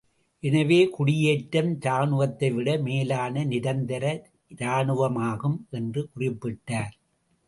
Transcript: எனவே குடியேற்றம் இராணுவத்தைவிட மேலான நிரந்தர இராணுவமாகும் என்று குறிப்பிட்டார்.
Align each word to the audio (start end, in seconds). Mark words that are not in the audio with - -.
எனவே 0.43 0.77
குடியேற்றம் 0.89 1.69
இராணுவத்தைவிட 1.79 2.81
மேலான 2.81 3.43
நிரந்தர 3.43 4.05
இராணுவமாகும் 4.55 5.59
என்று 5.71 6.09
குறிப்பிட்டார். 6.13 6.95